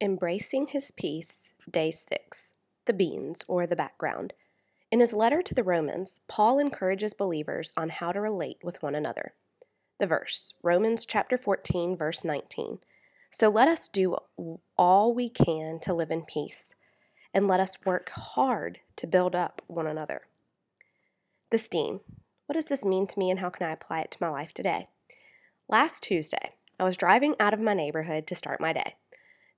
Embracing 0.00 0.68
His 0.68 0.92
Peace, 0.92 1.54
Day 1.68 1.90
6 1.90 2.54
The 2.84 2.92
Beans, 2.92 3.44
or 3.48 3.66
the 3.66 3.74
Background. 3.74 4.32
In 4.92 5.00
his 5.00 5.12
letter 5.12 5.42
to 5.42 5.54
the 5.54 5.64
Romans, 5.64 6.20
Paul 6.28 6.60
encourages 6.60 7.14
believers 7.14 7.72
on 7.76 7.88
how 7.88 8.12
to 8.12 8.20
relate 8.20 8.58
with 8.62 8.80
one 8.80 8.94
another. 8.94 9.32
The 9.98 10.06
verse, 10.06 10.54
Romans 10.62 11.04
chapter 11.04 11.36
14, 11.36 11.96
verse 11.96 12.24
19. 12.24 12.78
So 13.28 13.48
let 13.48 13.66
us 13.66 13.88
do 13.88 14.16
all 14.76 15.12
we 15.12 15.28
can 15.28 15.80
to 15.80 15.92
live 15.92 16.12
in 16.12 16.22
peace, 16.24 16.76
and 17.34 17.48
let 17.48 17.58
us 17.58 17.84
work 17.84 18.10
hard 18.10 18.78
to 18.94 19.08
build 19.08 19.34
up 19.34 19.62
one 19.66 19.88
another. 19.88 20.22
The 21.50 21.58
steam. 21.58 22.02
What 22.46 22.54
does 22.54 22.66
this 22.66 22.84
mean 22.84 23.08
to 23.08 23.18
me, 23.18 23.30
and 23.30 23.40
how 23.40 23.50
can 23.50 23.66
I 23.66 23.72
apply 23.72 24.02
it 24.02 24.12
to 24.12 24.18
my 24.20 24.28
life 24.28 24.54
today? 24.54 24.90
Last 25.68 26.04
Tuesday, 26.04 26.52
I 26.78 26.84
was 26.84 26.96
driving 26.96 27.34
out 27.40 27.52
of 27.52 27.60
my 27.60 27.74
neighborhood 27.74 28.28
to 28.28 28.36
start 28.36 28.60
my 28.60 28.72
day. 28.72 28.94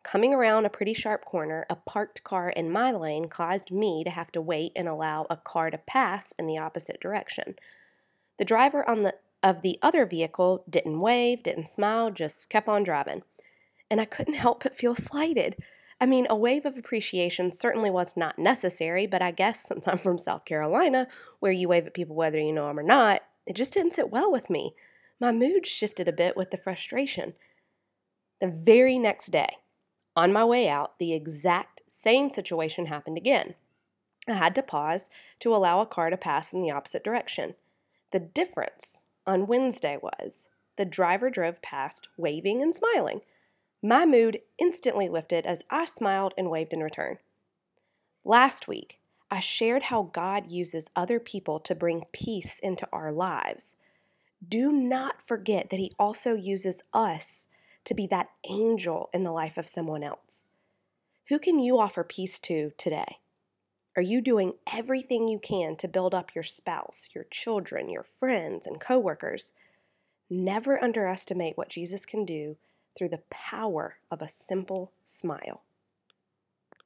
Coming 0.03 0.33
around 0.33 0.65
a 0.65 0.71
pretty 0.71 0.95
sharp 0.95 1.25
corner, 1.25 1.67
a 1.69 1.77
parked 1.77 2.25
car 2.25 2.49
in 2.49 2.71
my 2.71 2.91
lane 2.91 3.27
caused 3.29 3.71
me 3.71 4.03
to 4.05 4.11
have 4.11 4.33
to 4.33 4.41
wait 4.41 4.73
and 4.75 4.89
allow 4.89 5.27
a 5.29 5.37
car 5.37 5.71
to 5.71 5.79
pass 5.79 6.33
in 6.39 6.47
the 6.47 6.57
opposite 6.57 7.01
direction. 7.01 7.55
The 8.39 8.45
driver 8.45 8.89
on 8.89 9.03
the 9.03 9.15
of 9.43 9.63
the 9.63 9.79
other 9.83 10.05
vehicle 10.05 10.65
didn't 10.69 11.01
wave, 11.01 11.43
didn't 11.43 11.69
smile, 11.69 12.11
just 12.11 12.51
kept 12.51 12.69
on 12.69 12.83
driving. 12.83 13.23
And 13.91 14.01
I 14.01 14.05
couldn't 14.05 14.35
help 14.45 14.63
but 14.63 14.77
feel 14.77 14.95
slighted. 14.95 15.57
I 16.01 16.07
mean, 16.07 16.27
a 16.31 16.37
wave 16.37 16.65
of 16.65 16.79
appreciation 16.79 17.53
certainly 17.53 17.91
was 17.91 18.17
not 18.17 18.39
necessary, 18.39 19.07
but 19.07 19.21
I 19.21 19.31
guess 19.33 19.67
since 19.67 19.87
I'm 19.87 19.99
from 19.99 20.19
South 20.19 20.47
Carolina, 20.47 21.09
where 21.41 21.53
you 21.53 21.69
wave 21.69 21.87
at 21.87 21.95
people 21.95 22.17
whether 22.17 22.39
you 22.39 22.53
know 22.53 22.69
them 22.69 22.79
or 22.79 22.83
not, 22.83 23.23
it 23.47 23.55
just 23.55 23.75
didn't 23.75 23.93
sit 23.93 24.11
well 24.11 24.33
with 24.33 24.49
me. 24.49 24.75
My 25.21 25.33
mood 25.33 25.67
shifted 25.67 26.09
a 26.09 26.13
bit 26.13 26.37
with 26.37 26.51
the 26.51 26.57
frustration. 26.57 27.35
The 28.41 28.49
very 28.49 28.99
next 28.99 29.27
day, 29.27 29.57
on 30.17 30.33
my 30.33 30.45
way 30.45 30.69
out, 30.69 30.99
the 30.99 31.13
exact 31.13 31.83
same 31.89 32.31
situation 32.31 32.87
happened 32.87 33.17
again. 33.17 33.55
I 34.29 34.35
had 34.35 34.55
to 34.57 34.63
pause 34.63 35.11
to 35.41 35.55
allow 35.55 35.81
a 35.81 35.87
car 35.87 36.11
to 36.11 36.17
pass 36.17 36.53
in 36.53 36.61
the 36.61 36.71
opposite 36.71 37.05
direction. 37.05 37.55
The 38.11 38.21
difference 38.21 39.03
on 39.27 39.47
Wednesday 39.47 39.99
was 40.01 40.49
the 40.77 40.85
driver 40.85 41.31
drove 41.31 41.63
past, 41.63 42.09
waving 42.17 42.63
and 42.63 42.75
smiling. 42.75 43.21
My 43.83 44.05
mood 44.05 44.41
instantly 44.59 45.09
lifted 45.09 45.47
as 45.47 45.63
I 45.71 45.85
smiled 45.85 46.35
and 46.37 46.51
waved 46.51 46.73
in 46.73 46.83
return. 46.83 47.19
Last 48.25 48.69
week, 48.69 48.99
I 49.31 49.41
shared 49.41 49.85
how 49.85 50.11
God 50.13 50.51
uses 50.51 50.91
other 50.97 51.21
people 51.21 51.61
to 51.61 51.75
bring 51.75 52.05
peace 52.13 52.59
into 52.59 52.89
our 52.93 53.13
lives. 53.13 53.77
Do 54.47 54.73
not 54.73 55.23
forget 55.23 55.71
that 55.71 55.79
He 55.79 55.93
also 55.99 56.35
uses 56.35 56.83
us 56.93 57.47
to 57.85 57.95
be 57.95 58.07
that 58.09 58.31
angel 58.49 59.11
in 59.13 59.25
the 59.25 59.33
life 59.33 59.57
of 59.57 59.69
someone 59.69 60.03
else? 60.03 60.49
Who 61.29 61.39
can 61.39 61.59
you 61.59 61.79
offer 61.79 62.03
peace 62.03 62.39
to 62.41 62.73
today? 62.77 63.19
Are 63.97 64.03
you 64.03 64.21
doing 64.21 64.55
everything 64.73 65.29
you 65.29 65.39
can 65.39 65.77
to 65.77 65.89
build 65.89 66.15
up 66.15 66.35
your 66.35 66.45
spouse, 66.45 67.09
your 67.15 67.25
children, 67.25 67.89
your 67.89 68.05
friends, 68.05 68.67
and 68.67 68.81
coworkers? 68.81 69.53
Never 70.29 70.83
underestimate 70.83 71.59
what 71.59 71.69
Jesus 71.69 72.07
can 72.07 72.25
do 72.25 72.57
through 72.97 73.09
the 73.09 73.23
power 73.31 73.97
of 74.11 74.23
a 74.23 74.29
simple 74.29 74.93
smile. 75.05 75.63